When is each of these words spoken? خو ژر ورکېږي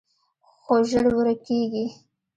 خو 0.61 0.73
ژر 0.89 1.05
ورکېږي 1.17 1.85